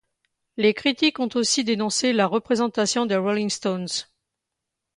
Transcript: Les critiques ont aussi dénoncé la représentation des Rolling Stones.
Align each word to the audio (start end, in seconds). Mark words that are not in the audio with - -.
Les 0.57 0.73
critiques 0.73 1.19
ont 1.19 1.29
aussi 1.35 1.63
dénoncé 1.63 2.11
la 2.11 2.25
représentation 2.25 3.05
des 3.05 3.17
Rolling 3.17 3.51
Stones. 3.51 4.07